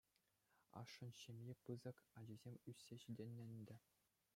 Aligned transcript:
Ашшӗн 0.81 1.11
ҫемйи 1.19 1.57
пысӑк, 1.67 1.97
ачисем 2.23 2.55
ӳссе 2.75 2.95
ҫитӗннӗ 3.05 3.43
ӗнтӗ. 3.55 3.75